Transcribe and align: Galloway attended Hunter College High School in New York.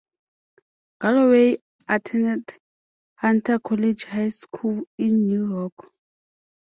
Galloway 0.99 1.59
attended 1.87 2.55
Hunter 3.17 3.59
College 3.59 4.05
High 4.05 4.29
School 4.29 4.81
in 4.97 5.27
New 5.27 5.47
York. 5.47 5.91